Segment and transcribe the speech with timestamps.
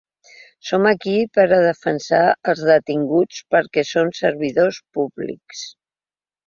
[0.69, 5.65] Som aquí per a defensar els detinguts perquè són servidors públics.